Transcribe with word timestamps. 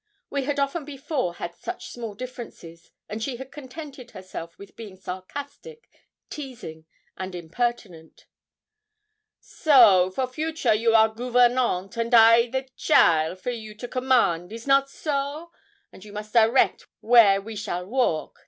We 0.31 0.45
had 0.45 0.59
often 0.59 0.83
before 0.83 1.35
had 1.35 1.53
such 1.53 1.89
small 1.89 2.15
differences, 2.15 2.89
and 3.07 3.21
she 3.21 3.35
had 3.35 3.51
contented 3.51 4.09
herself 4.09 4.57
with 4.57 4.75
being 4.75 4.95
sarcastic, 4.97 5.87
teasing, 6.31 6.85
and 7.17 7.35
impertinent. 7.35 8.25
'So, 9.39 10.09
for 10.09 10.25
future 10.25 10.73
you 10.73 10.95
are 10.95 11.07
gouvernante 11.13 12.01
and 12.01 12.15
I 12.15 12.47
the 12.49 12.67
cheaile 12.75 13.35
for 13.37 13.51
you 13.51 13.75
to 13.75 13.87
command 13.87 14.51
is 14.51 14.65
not 14.65 14.89
so? 14.89 15.51
and 15.91 16.03
you 16.03 16.13
must 16.13 16.33
direct 16.33 16.87
where 17.01 17.39
we 17.39 17.55
shall 17.55 17.85
walk. 17.85 18.39